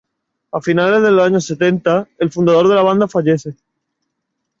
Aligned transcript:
A 0.51 0.59
finales 0.61 1.03
de 1.03 1.11
los 1.11 1.23
años 1.23 1.45
setenta, 1.45 2.07
el 2.17 2.31
fundador 2.31 2.67
de 2.67 2.73
la 2.73 2.81
banda 2.81 3.07
fallece. 3.07 3.53